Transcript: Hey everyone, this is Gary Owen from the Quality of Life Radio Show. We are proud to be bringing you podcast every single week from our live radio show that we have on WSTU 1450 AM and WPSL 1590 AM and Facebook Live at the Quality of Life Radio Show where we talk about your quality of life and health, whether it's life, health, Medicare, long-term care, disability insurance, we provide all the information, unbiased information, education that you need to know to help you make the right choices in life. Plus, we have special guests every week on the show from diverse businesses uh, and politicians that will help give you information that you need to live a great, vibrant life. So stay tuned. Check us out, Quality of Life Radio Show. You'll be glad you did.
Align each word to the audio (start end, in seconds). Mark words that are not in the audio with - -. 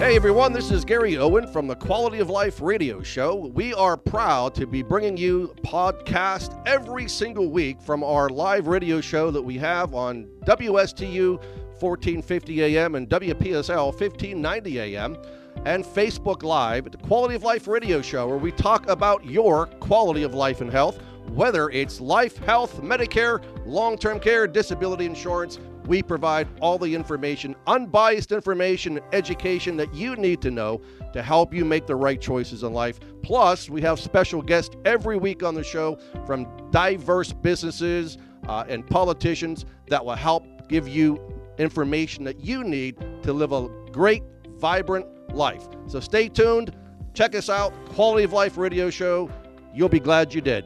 Hey 0.00 0.16
everyone, 0.16 0.54
this 0.54 0.70
is 0.70 0.82
Gary 0.82 1.18
Owen 1.18 1.46
from 1.46 1.66
the 1.66 1.76
Quality 1.76 2.20
of 2.20 2.30
Life 2.30 2.62
Radio 2.62 3.02
Show. 3.02 3.36
We 3.36 3.74
are 3.74 3.98
proud 3.98 4.54
to 4.54 4.66
be 4.66 4.82
bringing 4.82 5.14
you 5.14 5.54
podcast 5.62 6.58
every 6.66 7.06
single 7.06 7.50
week 7.50 7.82
from 7.82 8.02
our 8.02 8.30
live 8.30 8.66
radio 8.66 9.02
show 9.02 9.30
that 9.30 9.42
we 9.42 9.58
have 9.58 9.92
on 9.92 10.26
WSTU 10.46 11.36
1450 11.80 12.62
AM 12.62 12.94
and 12.94 13.10
WPSL 13.10 13.88
1590 13.88 14.80
AM 14.80 15.18
and 15.66 15.84
Facebook 15.84 16.44
Live 16.44 16.86
at 16.86 16.92
the 16.92 16.98
Quality 17.06 17.34
of 17.34 17.42
Life 17.42 17.68
Radio 17.68 18.00
Show 18.00 18.26
where 18.26 18.38
we 18.38 18.52
talk 18.52 18.88
about 18.88 19.22
your 19.26 19.66
quality 19.66 20.22
of 20.22 20.32
life 20.32 20.62
and 20.62 20.70
health, 20.70 20.98
whether 21.34 21.70
it's 21.70 22.00
life, 22.00 22.36
health, 22.38 22.80
Medicare, 22.82 23.42
long-term 23.64 24.20
care, 24.20 24.46
disability 24.46 25.06
insurance, 25.06 25.58
we 25.86 26.02
provide 26.02 26.46
all 26.60 26.78
the 26.78 26.94
information, 26.94 27.56
unbiased 27.66 28.32
information, 28.32 29.00
education 29.12 29.76
that 29.76 29.92
you 29.94 30.16
need 30.16 30.40
to 30.42 30.50
know 30.50 30.80
to 31.12 31.22
help 31.22 31.54
you 31.54 31.64
make 31.64 31.86
the 31.86 31.96
right 31.96 32.20
choices 32.20 32.62
in 32.62 32.72
life. 32.72 33.00
Plus, 33.22 33.70
we 33.70 33.80
have 33.80 33.98
special 33.98 34.42
guests 34.42 34.76
every 34.84 35.16
week 35.16 35.42
on 35.42 35.54
the 35.54 35.64
show 35.64 35.98
from 36.26 36.46
diverse 36.70 37.32
businesses 37.32 38.18
uh, 38.48 38.64
and 38.68 38.86
politicians 38.88 39.64
that 39.88 40.04
will 40.04 40.14
help 40.14 40.46
give 40.68 40.86
you 40.86 41.20
information 41.58 42.24
that 42.24 42.40
you 42.40 42.64
need 42.64 42.96
to 43.22 43.32
live 43.32 43.52
a 43.52 43.68
great, 43.90 44.22
vibrant 44.58 45.06
life. 45.34 45.66
So 45.86 46.00
stay 46.00 46.28
tuned. 46.28 46.74
Check 47.14 47.34
us 47.34 47.48
out, 47.48 47.72
Quality 47.86 48.24
of 48.24 48.32
Life 48.32 48.56
Radio 48.56 48.90
Show. 48.90 49.30
You'll 49.74 49.88
be 49.88 50.00
glad 50.00 50.32
you 50.34 50.40
did. 50.40 50.64